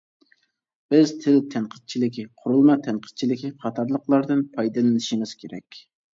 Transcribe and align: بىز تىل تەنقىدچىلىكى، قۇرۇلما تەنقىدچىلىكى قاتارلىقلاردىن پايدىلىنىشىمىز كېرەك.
بىز 0.93 1.11
تىل 1.25 1.37
تەنقىدچىلىكى، 1.55 2.25
قۇرۇلما 2.39 2.79
تەنقىدچىلىكى 2.89 3.53
قاتارلىقلاردىن 3.67 4.43
پايدىلىنىشىمىز 4.57 5.37
كېرەك. 5.45 5.81